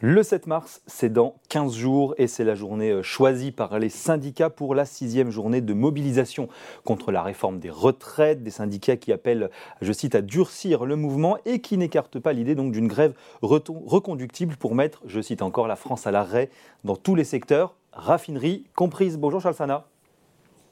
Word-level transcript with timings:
Le 0.00 0.24
7 0.24 0.48
mars, 0.48 0.82
c'est 0.86 1.12
dans 1.12 1.36
15 1.50 1.74
jours 1.74 2.14
et 2.18 2.26
c'est 2.26 2.42
la 2.42 2.56
journée 2.56 2.90
euh, 2.90 3.02
choisie 3.02 3.52
par 3.52 3.78
les 3.78 3.88
syndicats 3.88 4.50
pour 4.50 4.74
la 4.74 4.86
sixième 4.86 5.30
journée 5.30 5.60
de 5.60 5.72
mobilisation 5.72 6.48
contre 6.84 7.12
la 7.12 7.22
réforme 7.22 7.60
des 7.60 7.70
retraites. 7.70 8.42
Des 8.42 8.50
syndicats 8.50 8.96
qui 8.96 9.12
appellent, 9.12 9.50
je 9.82 9.92
cite, 9.92 10.16
à 10.16 10.20
durcir 10.20 10.84
le 10.84 10.96
mouvement 10.96 11.38
et 11.44 11.60
qui 11.60 11.78
n'écartent 11.78 12.18
pas 12.18 12.32
l'idée 12.32 12.56
d'une 12.56 12.88
grève 12.88 13.14
reconductible 13.40 14.56
pour 14.56 14.74
mettre, 14.74 15.00
je 15.06 15.20
cite 15.20 15.42
encore, 15.42 15.68
la 15.68 15.76
France 15.76 16.08
à 16.08 16.10
l'arrêt 16.10 16.50
dans 16.82 16.96
tous 16.96 17.14
les 17.14 17.24
secteurs, 17.24 17.76
raffinerie 17.92 18.64
comprise. 18.74 19.16
Bonjour 19.16 19.40
Charles 19.40 19.54
Sana. 19.54 19.86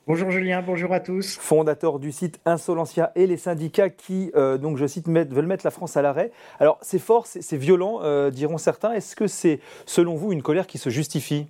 Bonjour 0.09 0.33
Julien, 0.33 0.63
bonjour 0.63 0.93
à 0.93 0.99
tous. 0.99 1.39
Fondateur 1.39 2.01
du 2.01 2.11
site 2.11 2.41
Insolentia 2.45 3.13
et 3.15 3.29
les 3.29 3.37
syndicats 3.37 3.89
qui, 3.89 4.33
euh, 4.35 4.59
donc 4.59 4.77
je 4.77 4.85
cite, 4.85 5.07
veulent 5.09 5.47
mettre 5.47 5.65
la 5.65 5.71
France 5.71 5.97
à 5.97 6.03
l'arrêt. 6.03 6.33
Alors 6.59 6.77
c'est 6.83 6.99
fort, 6.99 7.29
c'est 7.29 7.57
violent, 7.57 8.01
euh, 8.03 8.33
diront 8.33 8.59
certains. 8.59 8.95
Est-ce 8.95 9.15
que 9.15 9.29
c'est, 9.29 9.61
selon 9.87 10.17
vous, 10.17 10.33
une 10.33 10.43
colère 10.43 10.67
qui 10.67 10.79
se 10.79 10.91
justifie? 10.91 11.47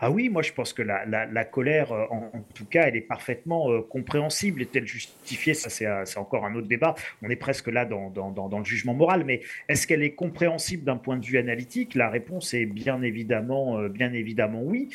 Ah 0.00 0.10
oui, 0.10 0.30
moi 0.30 0.42
je 0.42 0.52
pense 0.52 0.72
que 0.72 0.82
la, 0.82 1.44
colère, 1.44 1.92
euh, 1.92 2.06
en, 2.10 2.44
tout 2.54 2.64
cas, 2.64 2.86
elle 2.88 2.96
est 2.96 3.00
parfaitement 3.00 3.68
compréhensible. 3.82 4.60
Est-elle 4.60 4.88
justifiée? 4.88 5.54
Ça, 5.54 5.70
c'est 5.70 6.18
encore 6.18 6.44
un 6.44 6.56
autre 6.56 6.66
débat. 6.66 6.96
On 7.22 7.30
est 7.30 7.36
presque 7.36 7.68
là 7.68 7.84
dans, 7.84 8.10
dans 8.10 8.58
le 8.58 8.64
jugement 8.64 8.94
moral. 8.94 9.22
Mais 9.24 9.42
est-ce 9.68 9.86
qu'elle 9.86 10.02
est 10.02 10.14
compréhensible 10.14 10.82
d'un 10.82 10.96
point 10.96 11.18
de 11.18 11.24
vue 11.24 11.38
analytique? 11.38 11.94
La 11.94 12.10
réponse 12.10 12.52
est 12.52 12.66
bien 12.66 13.00
évidemment, 13.00 13.80
bien 13.88 14.12
évidemment 14.12 14.62
oui. 14.64 14.90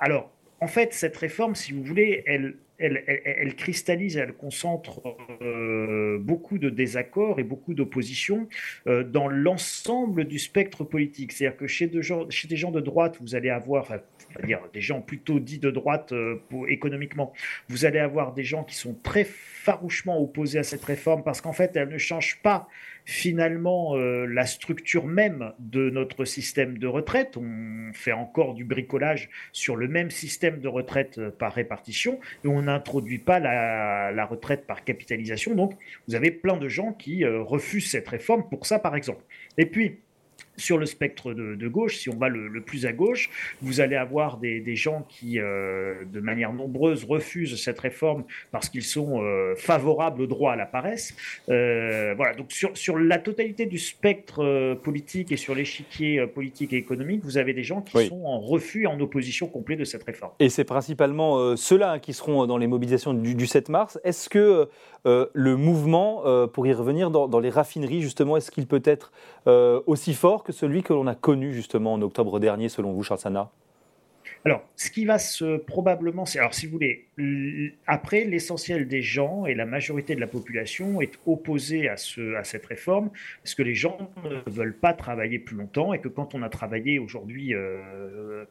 alors, 0.00 0.30
en 0.60 0.66
fait, 0.66 0.92
cette 0.92 1.16
réforme, 1.16 1.54
si 1.54 1.72
vous 1.72 1.82
voulez, 1.82 2.22
elle, 2.26 2.56
elle, 2.78 3.54
cristallise, 3.56 4.16
elle 4.16 4.32
concentre 4.32 5.02
euh, 5.42 6.18
beaucoup 6.18 6.58
de 6.58 6.70
désaccords 6.70 7.40
et 7.40 7.42
beaucoup 7.42 7.74
d'oppositions 7.74 8.48
euh, 8.86 9.02
dans 9.02 9.28
l'ensemble 9.28 10.24
du 10.24 10.38
spectre 10.38 10.84
politique. 10.84 11.32
C'est-à-dire 11.32 11.56
que 11.56 11.66
chez, 11.66 11.86
des 11.88 12.02
gens 12.02 12.70
de 12.70 12.80
droite, 12.80 13.18
vous 13.20 13.34
allez 13.34 13.50
avoir, 13.50 13.82
enfin, 13.82 14.00
dire 14.44 14.60
des 14.72 14.80
gens 14.80 15.00
plutôt 15.00 15.40
dits 15.40 15.58
de 15.58 15.70
droite 15.70 16.12
euh, 16.12 16.40
économiquement, 16.68 17.32
vous 17.68 17.84
allez 17.84 17.98
avoir 17.98 18.32
des 18.32 18.44
gens 18.44 18.62
qui 18.62 18.76
sont 18.76 18.94
très 19.02 19.24
farouchement 19.24 20.20
opposés 20.20 20.58
à 20.58 20.64
cette 20.64 20.84
réforme 20.84 21.22
parce 21.24 21.40
qu'en 21.40 21.52
fait, 21.52 21.76
elle 21.76 21.88
ne 21.88 21.98
change 21.98 22.40
pas 22.42 22.68
finalement 23.08 23.96
euh, 23.96 24.26
la 24.26 24.44
structure 24.44 25.06
même 25.06 25.54
de 25.60 25.88
notre 25.88 26.26
système 26.26 26.76
de 26.76 26.86
retraite. 26.86 27.38
On 27.38 27.90
fait 27.94 28.12
encore 28.12 28.52
du 28.52 28.64
bricolage 28.66 29.30
sur 29.50 29.76
le 29.76 29.88
même 29.88 30.10
système 30.10 30.60
de 30.60 30.68
retraite 30.68 31.16
euh, 31.16 31.30
par 31.30 31.54
répartition 31.54 32.20
et 32.44 32.48
on 32.48 32.60
n'introduit 32.60 33.16
pas 33.16 33.40
la, 33.40 34.26
retraite 34.26 34.66
par 34.66 34.84
capitalisation. 34.84 35.54
Donc, 35.54 35.72
vous 36.06 36.16
avez 36.16 36.30
plein 36.30 36.58
de 36.58 36.68
gens 36.68 36.92
qui 36.92 37.24
euh, 37.24 37.40
refusent 37.40 37.90
cette 37.90 38.08
réforme 38.08 38.46
pour 38.46 38.66
ça, 38.66 38.78
par 38.78 38.94
exemple. 38.94 39.24
Et 39.56 39.64
puis, 39.64 40.00
sur 40.58 40.78
le 40.78 40.86
spectre 40.86 41.32
de, 41.32 41.68
gauche, 41.68 41.98
si 41.98 42.08
on 42.08 42.16
va 42.16 42.28
le, 42.28 42.60
plus 42.60 42.86
à 42.86 42.92
gauche, 42.92 43.30
vous 43.62 43.80
allez 43.80 43.96
avoir 43.96 44.38
des, 44.38 44.76
gens 44.76 45.06
qui, 45.08 45.38
euh, 45.38 46.04
de 46.12 46.20
manière 46.20 46.52
nombreuse, 46.52 47.04
refusent 47.04 47.62
cette 47.62 47.78
réforme 47.78 48.24
parce 48.50 48.68
qu'ils 48.68 48.84
sont 48.84 49.22
euh, 49.22 49.54
favorables 49.56 50.22
au 50.22 50.26
droit 50.26 50.52
à 50.52 50.56
la 50.56 50.66
paresse. 50.66 51.14
Euh, 51.48 52.14
voilà, 52.16 52.34
donc 52.34 52.52
sur, 52.52 52.76
sur 52.76 52.98
la 52.98 53.18
totalité 53.18 53.66
du 53.66 53.78
spectre 53.78 54.74
politique 54.82 55.32
et 55.32 55.36
sur 55.36 55.54
l'échiquier 55.54 56.26
politique 56.26 56.72
et 56.72 56.76
économique, 56.76 57.22
vous 57.24 57.38
avez 57.38 57.54
des 57.54 57.62
gens 57.62 57.80
qui 57.80 58.06
sont 58.06 58.24
en 58.24 58.40
refus 58.40 58.84
et 58.84 58.86
en 58.86 58.98
opposition 59.00 59.46
complet 59.46 59.76
de 59.76 59.84
cette 59.84 60.04
réforme. 60.04 60.32
Et 60.40 60.48
c'est 60.48 60.64
principalement 60.64 61.56
ceux-là 61.56 61.98
qui 61.98 62.12
seront 62.12 62.46
dans 62.46 62.58
les 62.58 62.66
mobilisations 62.66 63.14
du, 63.14 63.46
7 63.46 63.68
mars. 63.68 63.98
Est-ce 64.04 64.28
que 64.28 64.68
le 65.04 65.56
mouvement, 65.56 66.48
pour 66.48 66.66
y 66.66 66.72
revenir, 66.72 67.10
dans, 67.10 67.28
dans 67.28 67.40
les 67.40 67.50
raffineries, 67.50 68.02
justement, 68.02 68.36
est-ce 68.36 68.50
qu'il 68.50 68.66
peut 68.66 68.82
être 68.84 69.12
aussi 69.86 70.14
fort 70.14 70.44
que 70.48 70.54
celui 70.54 70.82
que 70.82 70.94
l'on 70.94 71.06
a 71.06 71.14
connu 71.14 71.52
justement 71.52 71.92
en 71.92 72.00
octobre 72.00 72.40
dernier, 72.40 72.70
selon 72.70 72.92
vous, 72.92 73.02
Charles 73.02 73.20
Sana 73.20 73.50
alors, 74.44 74.62
ce 74.76 74.90
qui 74.90 75.04
va 75.04 75.18
se 75.18 75.56
probablement, 75.56 76.24
c'est 76.24 76.38
alors 76.38 76.54
si 76.54 76.66
vous 76.66 76.72
voulez, 76.72 77.06
après 77.86 78.24
l'essentiel 78.24 78.86
des 78.86 79.02
gens 79.02 79.46
et 79.46 79.54
la 79.54 79.66
majorité 79.66 80.14
de 80.14 80.20
la 80.20 80.28
population 80.28 81.00
est 81.00 81.18
opposée 81.26 81.88
à 81.88 81.96
ce 81.96 82.36
à 82.36 82.44
cette 82.44 82.64
réforme 82.66 83.10
parce 83.42 83.54
que 83.54 83.62
les 83.62 83.74
gens 83.74 83.98
ne 84.24 84.50
veulent 84.50 84.76
pas 84.76 84.92
travailler 84.92 85.40
plus 85.40 85.56
longtemps 85.56 85.92
et 85.92 86.00
que 86.00 86.08
quand 86.08 86.34
on 86.36 86.42
a 86.42 86.48
travaillé 86.48 87.00
aujourd'hui 87.00 87.52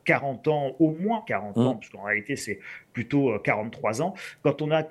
40 0.03 0.47
euh, 0.47 0.51
ans, 0.51 0.75
au 0.79 0.91
moins 0.91 1.23
40 1.25 1.57
ans, 1.57 1.75
mmh. 1.75 1.79
parce 1.79 1.89
qu'en 1.89 2.03
réalité 2.03 2.35
c'est 2.35 2.59
plutôt 2.91 3.39
43 3.39 4.01
euh, 4.01 4.03
ans, 4.03 4.13
quand 4.43 4.61
on 4.61 4.71
a 4.71 4.83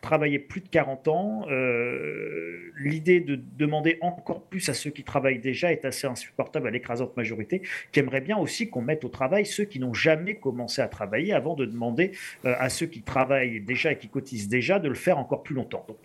travailler 0.00 0.38
plus 0.38 0.60
de 0.60 0.68
40 0.68 1.08
ans, 1.08 1.46
euh, 1.50 2.72
l'idée 2.78 3.20
de 3.20 3.40
demander 3.58 3.98
encore 4.00 4.42
plus 4.42 4.68
à 4.68 4.74
ceux 4.74 4.90
qui 4.90 5.04
travaillent 5.04 5.38
déjà 5.38 5.72
est 5.72 5.84
assez 5.84 6.06
insupportable 6.06 6.68
à 6.68 6.70
l'écrasante 6.70 7.16
majorité, 7.16 7.62
qui 7.90 8.00
aimerait 8.00 8.20
bien 8.20 8.36
aussi 8.36 8.68
qu'on 8.68 8.82
mette 8.82 9.04
au 9.04 9.08
travail 9.08 9.46
ceux 9.46 9.64
qui 9.64 9.78
n'ont 9.78 9.94
jamais 9.94 10.36
commencé 10.36 10.80
à 10.82 10.88
travailler 10.88 11.32
avant 11.32 11.54
de 11.54 11.64
demander 11.64 12.12
euh, 12.44 12.54
à 12.58 12.68
ceux 12.68 12.86
qui 12.86 13.02
travaillent 13.02 13.60
déjà 13.60 13.92
et 13.92 13.98
qui 13.98 14.08
cotisent 14.08 14.48
déjà 14.48 14.78
de 14.78 14.88
le 14.88 14.94
faire 14.94 15.18
encore 15.18 15.42
plus 15.42 15.54
longtemps. 15.54 15.84
Donc 15.88 15.98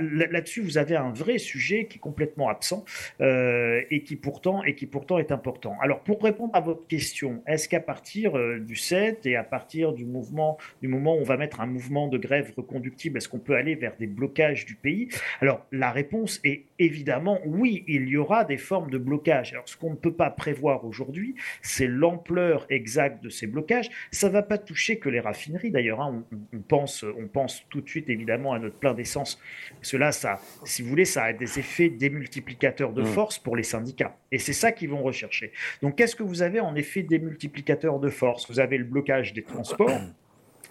là-dessus, 0.00 0.60
vous 0.60 0.78
avez 0.78 0.96
un 0.96 1.10
vrai 1.10 1.38
sujet 1.38 1.86
qui 1.86 1.98
est 1.98 2.00
complètement 2.00 2.48
absent 2.48 2.84
euh, 3.20 3.82
et 3.90 4.02
qui 4.02 4.16
pourtant 4.16 4.62
est 4.64 5.32
important. 5.32 5.76
Alors 5.80 6.00
pour 6.00 6.22
répondre 6.22 6.54
à 6.54 6.60
votre 6.60 6.86
question, 6.86 7.42
est-ce 7.46 7.68
qu'à 7.68 7.80
partir 7.80 8.32
du 8.60 8.76
7 8.76 9.26
et 9.26 9.36
à 9.36 9.44
partir 9.44 9.92
du 9.92 10.04
moment 10.04 10.58
où 10.82 11.20
on 11.20 11.24
va 11.24 11.36
mettre 11.36 11.60
un 11.60 11.66
mouvement 11.66 12.08
de 12.08 12.18
grève 12.18 12.52
reconductible 12.56 13.17
est-ce 13.18 13.28
qu'on 13.28 13.38
peut 13.38 13.54
aller 13.54 13.74
vers 13.74 13.96
des 13.98 14.06
blocages 14.06 14.64
du 14.64 14.74
pays? 14.74 15.08
Alors 15.40 15.66
la 15.72 15.90
réponse 15.90 16.40
est 16.44 16.64
évidemment 16.78 17.40
oui, 17.44 17.84
il 17.86 18.08
y 18.08 18.16
aura 18.16 18.44
des 18.44 18.56
formes 18.56 18.90
de 18.90 18.98
blocage. 18.98 19.52
Alors 19.52 19.68
ce 19.68 19.76
qu'on 19.76 19.90
ne 19.90 19.96
peut 19.96 20.12
pas 20.12 20.30
prévoir 20.30 20.84
aujourd'hui, 20.84 21.34
c'est 21.62 21.86
l'ampleur 21.86 22.66
exacte 22.70 23.22
de 23.22 23.28
ces 23.28 23.46
blocages. 23.46 23.90
Ça 24.10 24.28
ne 24.28 24.32
va 24.32 24.42
pas 24.42 24.58
toucher 24.58 24.98
que 24.98 25.08
les 25.08 25.20
raffineries 25.20 25.70
d'ailleurs. 25.70 26.00
Hein. 26.00 26.24
On, 26.52 26.60
pense, 26.60 27.04
on 27.04 27.26
pense 27.26 27.64
tout 27.68 27.80
de 27.80 27.88
suite 27.88 28.08
évidemment 28.08 28.52
à 28.52 28.58
notre 28.58 28.76
plein 28.76 28.94
d'essence. 28.94 29.40
Cela, 29.82 30.12
ça, 30.12 30.40
si 30.64 30.82
vous 30.82 30.88
voulez, 30.88 31.04
ça 31.04 31.24
a 31.24 31.32
des 31.32 31.58
effets 31.58 31.90
démultiplicateurs 31.90 32.92
de 32.92 33.02
mmh. 33.02 33.06
force 33.06 33.38
pour 33.38 33.56
les 33.56 33.62
syndicats. 33.62 34.16
Et 34.30 34.38
c'est 34.38 34.52
ça 34.52 34.72
qu'ils 34.72 34.90
vont 34.90 35.02
rechercher. 35.02 35.52
Donc 35.82 35.96
qu'est-ce 35.96 36.16
que 36.16 36.22
vous 36.22 36.42
avez 36.42 36.60
en 36.60 36.74
effet 36.74 37.02
démultiplicateur 37.02 37.98
de 37.98 38.08
force? 38.08 38.48
Vous 38.50 38.60
avez 38.60 38.78
le 38.78 38.84
blocage 38.84 39.32
des 39.32 39.42
transports. 39.42 40.00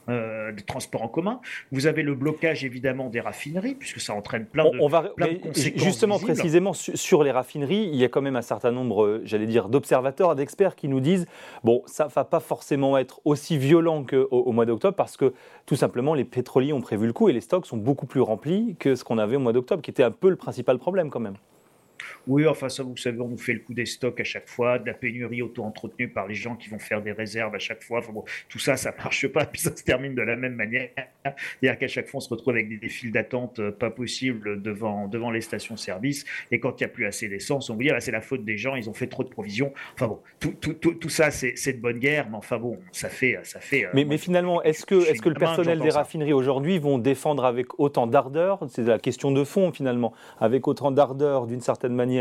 Euh, 0.10 0.54
des 0.54 0.64
transports 0.64 1.04
en 1.04 1.10
commun. 1.10 1.42
Vous 1.74 1.86
avez 1.86 2.02
le 2.02 2.16
blocage 2.16 2.64
évidemment 2.64 3.10
des 3.10 3.20
raffineries, 3.20 3.76
puisque 3.76 4.00
ça 4.00 4.14
entraîne 4.14 4.46
plein 4.46 4.64
de, 4.64 4.80
on, 4.80 4.88
va, 4.88 5.12
conséquences. 5.44 5.84
Justement, 5.84 6.18
précisément 6.18 6.72
sur 6.72 7.24
les 7.26 7.32
raffineries, 7.32 7.90
il 7.92 7.96
y 7.98 8.06
a 8.06 8.08
quand 8.08 8.22
même 8.22 8.38
un 8.38 8.42
certain 8.42 8.72
nombre, 8.72 9.20
j'allais 9.26 9.48
dire, 9.48 9.68
d'observateurs, 9.68 10.36
d'experts 10.36 10.78
qui 10.78 10.88
nous 10.88 11.02
disent 11.02 11.26
bon, 11.66 11.84
ça 11.88 12.06
ne 12.06 12.10
va 12.10 12.24
pas 12.24 12.40
forcément 12.40 12.98
être 12.98 13.20
aussi 13.26 13.58
violent 13.58 14.06
qu'au 14.06 14.28
au 14.32 14.52
mois 14.54 14.66
d'octobre, 14.66 14.96
parce 14.96 15.18
que 15.18 15.34
tout 15.66 15.76
simplement, 15.76 16.14
les 16.14 16.24
pétroliers 16.24 16.72
ont 16.72 16.82
prévu 16.82 17.06
le 17.06 17.12
coup 17.12 17.28
et 17.28 17.34
les 17.34 17.42
stocks 17.42 17.66
sont 17.66 17.76
beaucoup 17.76 18.06
plus 18.06 18.22
remplis 18.22 18.78
que 18.80 18.96
ce 18.96 19.04
qu'on 19.04 19.18
avait 19.18 19.36
au 19.36 19.42
mois 19.42 19.52
d'octobre, 19.52 19.82
qui 19.82 19.92
était 19.92 20.04
un 20.04 20.12
peu 20.12 20.30
le 20.30 20.38
principal 20.38 20.78
problème 20.80 21.10
quand 21.10 21.20
même. 21.20 21.36
Oui, 22.28 22.46
enfin 22.46 22.70
ça, 22.70 22.84
vous 22.84 22.98
savez, 22.98 23.20
on 23.22 23.30
nous 23.30 23.38
fait 23.38 23.54
le 23.54 23.60
coup 23.60 23.74
des 23.74 23.86
stocks 23.86 24.20
à 24.20 24.24
chaque 24.24 24.50
fois, 24.50 24.80
de 24.80 24.86
la 24.86 24.94
pénurie 24.94 25.42
auto-entretenue 25.42 26.10
par 26.10 26.28
les 26.28 26.36
gens 26.36 26.56
qui 26.56 26.70
vont 26.70 26.80
faire 26.80 27.02
des 27.02 27.12
réserves 27.14 27.56
à 27.56 27.60
chaque 27.60 27.84
fois. 27.84 28.00
Enfin 28.00 28.12
bon, 28.12 28.26
tout 28.50 28.60
ça, 28.60 28.76
ça 28.76 28.94
marche 28.98 29.28
pas, 29.28 29.46
puis 29.52 29.62
ça 29.62 29.76
se 29.76 29.84
termine 29.84 30.14
de 30.14 30.22
la 30.22 30.36
même 30.36 30.56
manière. 30.56 30.90
C'est-à-dire 31.26 31.80
qu'à 31.80 31.88
chaque 31.88 32.08
fois, 32.08 32.18
on 32.18 32.22
se 32.22 32.30
retrouve 32.30 32.54
avec 32.54 32.80
des, 32.80 32.90
files 32.90 33.12
d'attente 33.12 33.60
euh, 33.60 33.72
pas 33.72 33.90
possibles 33.90 34.62
devant, 34.62 35.08
devant 35.08 35.32
les 35.32 35.42
stations-service. 35.42 36.26
Et 36.52 36.60
quand 36.60 36.80
il 36.80 36.84
n'y 36.84 36.86
a 36.86 36.90
plus 36.90 37.06
assez 37.06 37.28
d'essence, 37.28 37.70
on 37.70 37.76
vous 37.76 37.84
dit, 37.84 37.90
ah, 37.92 38.00
c'est 38.00 38.12
la 38.12 38.22
faute 38.22 38.44
des 38.44 38.58
gens, 38.58 38.76
ils 38.76 38.90
ont 38.90 38.94
fait 38.94 39.08
trop 39.08 39.24
de 39.24 39.30
provisions. 39.30 39.74
Enfin 39.94 40.08
bon, 40.08 40.20
tout, 40.40 40.54
tout, 40.60 40.74
tout, 40.74 40.94
tout 40.94 41.10
ça, 41.10 41.32
c'est 41.32 41.74
de 41.74 41.82
bonne 41.82 42.00
guerre, 42.00 42.28
mais 42.30 42.38
enfin 42.38 42.58
bon, 42.58 42.78
ça 42.92 43.10
fait. 43.10 43.38
Ça 43.44 43.60
fait 43.60 43.86
euh, 43.86 43.90
mais, 43.94 44.06
mais 44.06 44.18
finalement, 44.18 44.62
est-ce 44.64 44.86
que, 44.86 44.96
est 44.96 45.14
-ce 45.14 45.22
que 45.22 45.30
le 45.30 45.36
personnel 45.36 45.80
des 45.80 45.90
raffineries 45.90 46.34
aujourd'hui 46.34 46.80
vont 46.80 46.98
défendre 46.98 47.46
avec 47.46 47.80
autant 47.80 48.08
d'ardeur? 48.08 48.60
C'est 48.70 48.84
la 48.84 49.00
question 49.00 49.32
de 49.32 49.44
fond 49.44 49.72
finalement, 49.72 50.14
avec 50.40 50.68
autant 50.68 50.92
d'ardeur 50.92 51.48
d'une 51.48 51.62
certaine 51.62 51.94
manière 51.94 52.17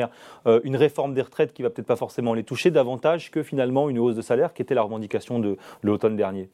euh, 0.46 0.60
une 0.64 0.76
réforme 0.76 1.14
des 1.14 1.22
retraites 1.22 1.52
qui 1.52 1.62
va 1.62 1.70
peut-être 1.70 1.87
pas 1.87 1.96
forcément 1.96 2.34
les 2.34 2.44
toucher 2.44 2.70
davantage 2.70 3.31
que 3.31 3.43
finalement 3.43 3.88
une 3.88 3.98
hausse 3.98 4.16
de 4.16 4.22
salaire 4.22 4.52
qui 4.52 4.62
était 4.62 4.75
la 4.75 4.82
revendication 4.82 5.38
de 5.38 5.56
l'automne 5.82 6.16
dernier. 6.16 6.48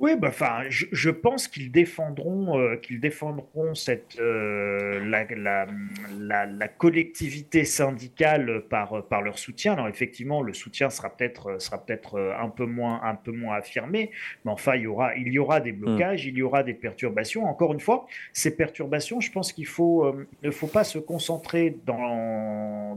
Oui, 0.00 0.16
bah, 0.16 0.28
enfin, 0.28 0.62
je, 0.70 1.10
pense 1.10 1.46
qu'ils 1.46 1.70
défendront, 1.70 2.58
euh, 2.58 2.76
qu'ils 2.76 3.00
défendront 3.00 3.74
cette 3.74 4.18
euh, 4.18 4.98
la, 5.04 6.68
collectivité 6.68 7.66
syndicale 7.66 8.62
par 8.70 9.04
par 9.08 9.20
leur 9.20 9.38
soutien. 9.38 9.74
Alors 9.74 9.88
effectivement, 9.88 10.40
le 10.40 10.54
soutien 10.54 10.88
sera 10.88 11.10
peut-être 11.10 11.60
sera 11.60 11.84
peut-être 11.84 12.18
un 12.40 12.48
peu 12.48 12.64
moins 12.64 13.02
un 13.04 13.14
peu 13.14 13.32
moins 13.32 13.56
affirmé, 13.56 14.10
mais 14.46 14.50
enfin 14.50 14.76
il 14.76 14.82
y 14.82 14.86
aura 14.86 15.14
il 15.16 15.30
y 15.30 15.38
aura 15.38 15.60
des 15.60 15.72
blocages, 15.72 16.24
il 16.24 16.36
y 16.36 16.42
aura 16.42 16.62
des 16.62 16.72
perturbations. 16.72 17.44
Encore 17.44 17.74
une 17.74 17.80
fois, 17.80 18.06
ces 18.32 18.56
perturbations, 18.56 19.20
je 19.20 19.30
pense 19.30 19.52
qu'il 19.52 19.66
faut 19.66 20.14
ne 20.42 20.50
faut 20.50 20.68
pas 20.68 20.84
se 20.84 20.98
concentrer 20.98 21.76
dans 21.84 21.98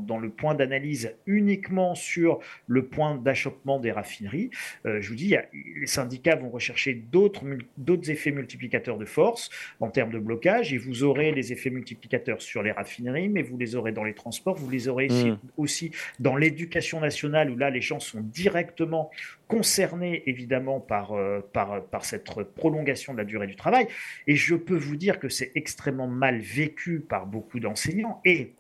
dans, 0.06 0.18
le 0.18 0.30
point 0.30 0.56
d'analyse 0.56 1.16
uniquement 1.26 1.96
sur 1.96 2.40
le 2.68 2.86
point 2.86 3.16
d'achoppement 3.16 3.80
des 3.80 3.92
raffineries. 3.92 4.50
Euh, 4.86 5.02
je 5.02 5.10
vous 5.10 5.16
dis, 5.16 5.36
les 5.54 5.88
syndicats 5.88 6.36
vont 6.36 6.50
rechercher 6.50 6.94
d'autres 6.94 8.10
effets 8.10 8.32
multiplicateurs 8.32 8.98
de 8.98 9.06
force 9.06 9.50
en 9.80 9.90
termes 9.90 10.12
de 10.12 10.20
blocage 10.20 10.74
et 10.74 10.78
vous 10.78 11.04
aurez 11.04 11.32
les 11.32 11.52
effets 11.52 11.70
multiplicateurs 11.70 12.42
sur 12.42 12.64
les 12.64 12.72
raffineries, 12.72 13.30
mais 13.30 13.42
vous 13.42 13.58
les 13.58 13.76
aurez 13.76 13.92
dans 13.92 14.04
les 14.04 14.14
transports, 14.14 14.56
vous 14.56 14.70
les 14.70 14.88
aurez 14.88 15.08
hmm. 15.08 15.38
aussi 15.58 15.92
dans 16.20 16.36
l'éducation 16.36 17.00
nationale 17.00 17.50
où 17.50 17.58
là 17.58 17.70
les 17.70 17.82
gens 17.82 18.00
sont 18.00 18.22
directement 18.22 19.12
concernés 19.48 20.24
évidemment 20.26 20.80
par, 20.80 21.14
euh, 21.14 21.42
par, 21.54 21.84
par 21.86 22.06
cette 22.06 22.24
prolongation 22.56 23.14
de 23.14 23.20
la 23.20 23.26
durée 23.26 23.48
du 23.48 23.56
travail. 23.56 23.88
Et 24.28 24.36
je 24.36 24.56
peux 24.56 24.78
vous 24.78 24.96
dire 24.96 25.20
que 25.20 25.30
c'est 25.30 25.52
extrêmement 25.56 26.08
mal 26.08 26.40
vécu 26.40 27.00
par 27.00 27.26
beaucoup 27.26 27.60
d'enseignants 27.60 28.22
et 28.26 28.54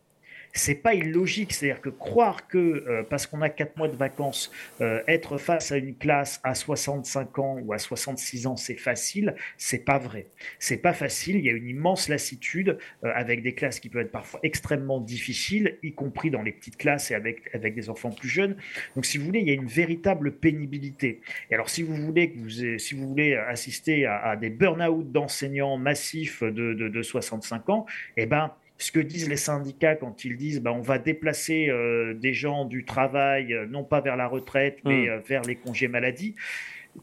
c'est 0.54 0.76
pas 0.76 0.94
illogique. 0.94 1.54
C'est-à-dire 1.54 1.82
que 1.82 1.90
croire 1.90 2.48
que 2.48 2.58
euh, 2.58 3.04
parce 3.04 3.28
qu'on 3.28 3.42
a 3.42 3.50
quatre 3.50 3.76
mois 3.78 3.88
de 3.88 3.96
vacances, 3.96 4.52
euh, 4.82 5.02
être 5.08 5.38
face 5.38 5.72
à 5.72 5.78
une 5.78 5.96
classe 5.96 6.40
à 6.44 6.56
65 6.56 7.40
ans 7.40 7.58
ou 7.62 7.74
à 7.74 7.80
66 7.80 8.48
ans, 8.48 8.56
c'est 8.56 8.76
facile, 8.76 9.36
c'est 9.58 9.84
pas 9.84 9.98
vrai. 9.98 10.28
C'est 10.60 10.78
pas 10.78 10.94
facile. 10.94 11.38
Il 11.38 11.46
y 11.46 11.50
a 11.50 11.54
une 11.54 11.68
immense 11.68 12.08
lassitude 12.08 12.78
euh, 13.04 13.12
avec 13.16 13.42
des 13.42 13.54
classes 13.54 13.80
qui 13.80 13.90
peuvent 13.90 14.04
être 14.04 14.12
parfois 14.12 14.40
extrêmement 14.44 15.00
difficiles, 15.00 15.78
y 15.82 15.94
compris 15.94 16.30
dans 16.30 16.44
les 16.44 16.52
petites 16.52 16.78
classes 16.78 17.12
et 17.12 17.16
avec 17.16 17.50
avec 17.54 17.74
des 17.74 17.90
enfants 17.90 18.12
plus 18.12 18.30
jeunes. 18.30 18.56
Donc, 18.96 19.06
si 19.06 19.18
vous 19.18 19.26
voulez, 19.26 19.40
il 19.40 19.48
y 19.48 19.52
a 19.52 19.56
une 19.56 19.66
véritable 19.66 20.34
pénibilité. 20.34 21.22
Et 21.50 21.56
alors, 21.56 21.70
si 21.70 21.82
vous 21.82 21.96
voulez 21.96 22.32
que 22.32 22.38
vous, 22.38 22.78
si 22.78 22.96
vous 22.96 23.08
voulez 23.08 23.36
assister 23.36 24.06
à, 24.06 24.36
des 24.36 24.50
burn-out 24.50 25.12
d'enseignants 25.12 25.78
massifs 25.78 26.44
de, 26.44 26.74
de, 26.74 26.88
de 26.90 27.02
65 27.02 27.70
ans, 27.70 27.86
eh 28.18 28.26
ben 28.26 28.52
ce 28.78 28.92
que 28.92 29.00
disent 29.00 29.30
les 29.30 29.38
syndicats 29.38 29.96
quand 29.96 30.26
ils 30.26 30.38
disent 30.38 30.62
bah, 30.62 30.74
on 30.74 30.82
va 30.82 30.98
déplacer 30.98 31.70
euh, 31.70 32.14
des 32.14 32.34
gens 32.34 32.66
du 32.66 32.86
travail, 32.86 33.54
euh, 33.54 33.66
non 33.66 33.84
pas 33.84 34.02
vers 34.02 34.16
la 34.16 34.28
retraite, 34.28 34.80
mais 34.86 35.06
hmm. 35.06 35.10
euh, 35.10 35.20
vers 35.20 35.42
les 35.44 35.56
congés 35.56 35.88
maladie. 35.88 36.36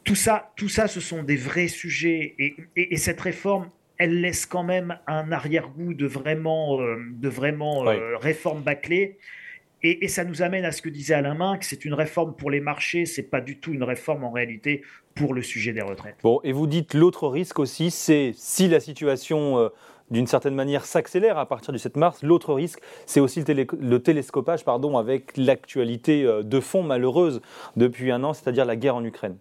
Tout 0.04 0.14
ça, 0.14 0.52
tout 0.56 0.68
ça, 0.68 0.86
ce 0.86 1.00
sont 1.00 1.22
des 1.22 1.36
vrais 1.36 1.68
sujets. 1.68 2.34
Et, 2.76 2.96
cette 2.96 3.20
réforme, 3.20 3.68
elle 3.98 4.20
laisse 4.20 4.46
quand 4.46 4.62
même 4.62 4.98
un 5.08 5.32
arrière-goût 5.32 5.94
de 5.94 6.06
vraiment, 6.06 6.78
de 6.78 7.28
vraiment 7.28 7.80
réforme 8.20 8.62
bâclée. 8.62 9.18
Et, 9.82 10.06
ça 10.06 10.22
nous 10.22 10.42
amène 10.42 10.64
à 10.64 10.70
ce 10.70 10.80
que 10.80 10.88
disait 10.88 11.14
Alain 11.14 11.58
que 11.58 11.64
c'est 11.64 11.84
une 11.84 11.94
réforme 11.94 12.36
pour 12.36 12.52
les 12.52 12.60
marchés, 12.60 13.04
c'est 13.04 13.24
pas 13.24 13.40
du 13.40 13.58
tout 13.58 13.72
une 13.72 13.82
réforme 13.82 14.22
en 14.22 14.30
réalité 14.30 14.82
pour 15.16 15.34
le 15.34 15.42
sujet 15.42 15.72
des 15.72 15.82
retraites. 15.82 16.18
Bon, 16.22 16.40
et 16.44 16.52
vous 16.52 16.68
dites 16.68 16.94
l'autre 16.94 17.26
risque 17.26 17.58
aussi, 17.58 17.90
c'est 17.90 18.30
si 18.36 18.68
la 18.68 18.78
situation 18.78 19.72
d'une 20.10 20.26
certaine 20.26 20.54
manière 20.54 20.84
s'accélère 20.84 21.38
à 21.38 21.46
partir 21.46 21.72
du 21.72 21.78
7 21.78 21.96
mars. 21.96 22.22
L'autre 22.22 22.54
risque, 22.54 22.80
c'est 23.06 23.20
aussi 23.20 23.44
le, 23.44 23.98
télescopage 23.98 24.64
pardon, 24.64 24.98
avec 24.98 25.36
l'actualité 25.36 26.24
euh, 26.24 26.42
de 26.42 26.60
fond 26.60 26.82
malheureuse 26.82 27.40
depuis 27.76 28.10
un 28.10 28.24
an, 28.24 28.32
c'est-à-dire 28.32 28.64
la 28.64 28.76
guerre 28.76 28.96
en 28.96 29.04
Ukraine. 29.04 29.36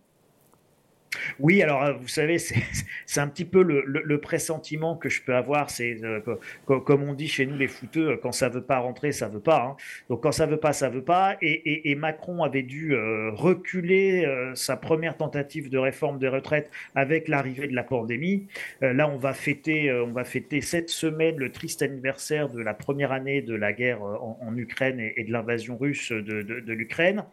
Oui, 1.39 1.61
alors 1.61 1.83
euh, 1.83 1.93
vous 1.93 2.07
savez, 2.07 2.37
c'est 2.39 2.55
un 3.17 3.27
petit 3.27 3.45
peu 3.45 3.61
le, 3.63 4.17
pressentiment 4.19 4.95
que 4.95 5.09
je 5.09 5.21
peux 5.21 5.35
avoir. 5.35 5.69
C'est 5.69 5.97
euh, 6.03 6.19
comme 6.65 7.03
on 7.03 7.13
dit 7.13 7.27
chez 7.27 7.45
nous 7.45 7.57
les 7.57 7.67
footeux, 7.67 8.17
quand 8.21 8.31
ça 8.31 8.49
veut 8.49 8.63
pas 8.63 8.79
rentrer, 8.79 9.11
ça 9.11 9.27
veut 9.27 9.39
pas. 9.39 9.61
Hein. 9.63 9.75
Donc 10.09 10.23
quand 10.23 10.31
ça 10.31 10.45
veut 10.45 10.57
pas, 10.57 10.73
ça 10.73 10.89
veut 10.89 11.03
pas. 11.03 11.37
Et, 11.41 11.95
Macron 11.95 12.43
avait 12.43 12.63
dû 12.63 12.93
euh, 12.93 13.31
reculer 13.31 14.25
sa 14.53 14.77
première 14.77 15.17
tentative 15.17 15.69
de 15.69 15.77
réforme 15.77 16.17
des 16.17 16.29
retraites 16.29 16.69
avec 16.95 17.27
l'arrivée 17.27 17.67
de 17.67 17.75
la 17.75 17.83
pandémie. 17.83 18.47
là, 18.81 19.09
on 19.09 19.17
va 19.17 19.33
fêter, 19.33 19.91
on 19.91 20.11
va 20.11 20.23
fêter 20.23 20.61
cette 20.61 20.89
semaine 20.89 21.35
le 21.37 21.51
triste 21.51 21.81
anniversaire 21.81 22.49
de 22.49 22.61
la 22.61 22.73
première 22.73 23.11
année 23.11 23.41
de 23.41 23.53
la 23.53 23.73
guerre 23.73 24.01
en, 24.01 24.55
Ukraine 24.55 24.99
et, 24.99 25.23
de 25.23 25.31
l'invasion 25.31 25.77
russe 25.77 26.11
de 26.11 26.73
l'Ukraine. 26.73 27.25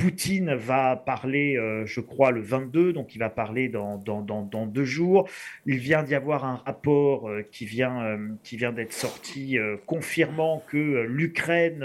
Poutine 0.00 0.54
va 0.54 0.96
parler, 0.96 1.58
euh, 1.58 1.84
je 1.84 2.00
crois, 2.00 2.30
le 2.30 2.40
22, 2.40 2.94
donc 2.94 3.14
il 3.14 3.18
va 3.18 3.28
parler 3.28 3.68
dans, 3.68 3.98
dans, 3.98 4.22
dans, 4.22 4.64
deux 4.64 4.86
jours. 4.86 5.28
Il 5.66 5.76
vient 5.76 6.02
d'y 6.02 6.14
avoir 6.14 6.46
un 6.46 6.56
rapport 6.56 7.28
euh, 7.28 7.42
qui 7.52 7.66
vient, 7.66 8.02
euh, 8.02 8.28
qui 8.42 8.56
vient 8.56 8.72
d'être 8.72 8.94
sorti 8.94 9.58
confirmant 9.84 10.64
que 10.68 11.02
l'Ukraine, 11.06 11.82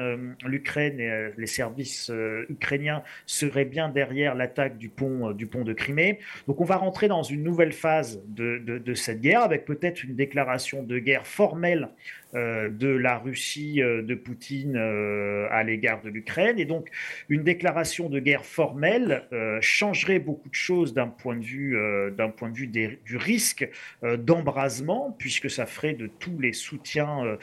et 1.00 1.31
les 1.38 1.47
services 1.47 2.09
ukrainiens 2.50 3.03
seraient 3.25 3.65
bien 3.65 3.89
derrière 3.89 4.33
l'attaque 4.33 4.77
du 4.77 4.88
pont, 4.88 5.31
de 5.31 5.73
Crimée. 5.73 6.19
Donc 6.47 6.62
on 6.62 6.65
va 6.65 6.77
rentrer 6.77 7.09
dans 7.09 7.23
une 7.23 7.44
nouvelle 7.44 7.73
phase 7.73 8.21
de, 8.27 8.59
de, 8.59 8.94
cette 8.94 9.19
guerre 9.19 9.41
avec 9.41 9.65
peut-être 9.65 10.03
une 10.03 10.15
déclaration 10.15 10.83
de 10.83 11.00
guerre 11.00 11.27
formelle 11.27 11.89
de 12.36 12.88
la 12.88 13.18
Russie 13.18 13.82
euh, 13.82 14.02
de 14.02 14.16
Poutine 14.16 14.76
euh, 14.76 15.48
à 15.52 15.64
l'égard 15.64 16.02
de 16.02 16.10
l'Ukraine. 16.10 16.60
Et 16.60 16.66
donc, 16.66 16.90
une 17.30 17.44
déclaration 17.44 18.10
de 18.10 18.20
guerre 18.20 18.46
formelle 18.46 19.24
changerait 19.62 20.20
beaucoup 20.20 20.50
de 20.50 20.56
choses 20.56 20.94
d'un 20.94 21.08
point 21.08 21.36
de 21.36 21.44
vue, 21.44 21.78
d'un 22.18 22.30
point 22.30 22.50
de 22.50 22.56
vue 22.56 22.68
du 22.68 23.18
risque 23.18 23.70
d'embrasement, 24.04 25.16
puisque 25.18 25.50
ça 25.50 25.66
ferait 25.66 25.94
de 25.94 26.08
tous 26.08 26.38
les 26.40 26.54
soutiens 26.54 27.38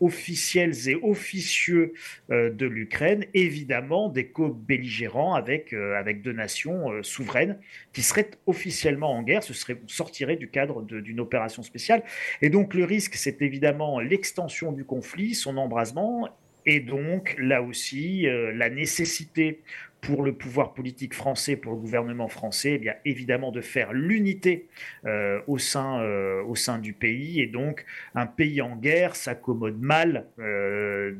officiels 0.00 0.88
et 0.88 0.96
officieux 1.02 1.92
de 2.28 2.66
l'Ukraine, 2.66 3.26
évidemment, 3.34 4.08
des 4.08 4.26
co-belligérants 4.26 5.34
avec, 5.34 5.72
avec 5.72 6.22
deux 6.22 6.32
nations 6.32 7.02
souveraines 7.02 7.58
qui 7.92 8.02
seraient 8.02 8.30
officiellement 8.46 9.12
en 9.12 9.22
guerre. 9.22 9.42
Ce 9.42 9.54
serait, 9.54 9.80
sortirait 9.86 10.36
du 10.36 10.48
cadre 10.48 10.82
d'une 10.82 11.20
opération 11.20 11.62
spéciale. 11.62 12.02
Et 12.42 12.50
donc, 12.50 12.74
le 12.74 12.84
risque, 12.84 13.14
c'est 13.14 13.42
évidemment 13.42 13.59
l'extension 14.00 14.72
du 14.72 14.84
conflit, 14.84 15.34
son 15.34 15.56
embrasement, 15.56 16.28
et 16.66 16.80
donc 16.80 17.34
là 17.38 17.62
aussi 17.62 18.26
euh, 18.26 18.52
la 18.52 18.70
nécessité 18.70 19.62
pour 20.00 20.22
le 20.22 20.32
pouvoir 20.32 20.72
politique 20.72 21.14
français, 21.14 21.56
pour 21.56 21.72
le 21.72 21.78
gouvernement 21.78 22.28
français, 22.28 22.72
eh 22.74 22.78
bien 22.78 22.94
évidemment 23.04 23.52
de 23.52 23.60
faire 23.60 23.92
l'unité 23.92 24.68
euh, 25.04 25.40
au, 25.46 25.58
sein, 25.58 26.00
euh, 26.00 26.42
au 26.44 26.54
sein 26.54 26.78
du 26.78 26.92
pays. 26.92 27.40
Et 27.40 27.46
donc, 27.46 27.84
un 28.14 28.26
pays 28.26 28.62
en 28.62 28.76
guerre 28.76 29.14
s'accommode 29.14 29.78
mal 29.80 30.26
euh, 30.38 31.12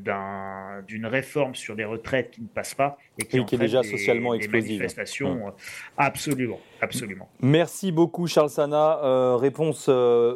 d'une 0.87 1.05
réforme 1.05 1.55
sur 1.55 1.75
des 1.75 1.85
retraites 1.85 2.31
qui 2.31 2.41
ne 2.41 2.47
passe 2.47 2.73
pas 2.73 2.97
et 3.19 3.25
qui, 3.25 3.37
est 3.37 3.57
déjà 3.57 3.83
socialement 3.83 4.33
explosive. 4.33 4.79
manifestations, 4.79 5.53
absolument, 5.97 6.59
absolument. 6.81 7.29
Merci 7.41 7.91
beaucoup, 7.91 8.25
Charles 8.27 8.49
Sana. 8.49 9.35
réponse 9.35 9.89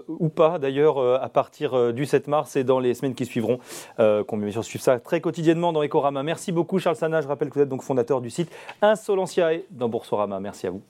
ou 0.08 0.30
pas, 0.30 0.60
d'ailleurs, 0.60 1.00
à 1.22 1.30
partir 1.30 1.94
du 1.94 2.06
7 2.06 2.28
mars 2.28 2.56
et 2.56 2.64
dans 2.64 2.80
les 2.80 2.94
semaines 2.94 3.16
qui 3.16 3.26
suivront. 3.26 3.60
qu'on 3.98 4.38
bien 4.38 4.52
sûr 4.52 4.64
suivre 4.64 4.84
ça 4.84 5.00
très 5.00 5.22
quotidiennement 5.22 5.74
dans 5.74 5.82
Ecorama. 5.82 6.22
Merci 6.24 6.52
beaucoup, 6.52 6.80
Charles 6.80 6.96
Sana. 6.96 7.22
Je 7.22 7.28
rappelle 7.28 7.50
que 7.50 7.56
vous 7.56 7.62
êtes 7.62 7.70
donc 7.70 7.82
fondateur 7.82 8.22
du 8.22 8.30
site 8.36 8.52
Insolentiae 8.82 9.64
dans 9.72 9.90
Boursorama. 9.90 10.40
Merci 10.40 10.68
à 10.68 10.72
vous. 10.72 10.82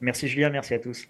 Merci 0.00 0.28
Julien, 0.28 0.50
merci 0.50 0.74
à 0.74 0.78
tous. 0.78 1.06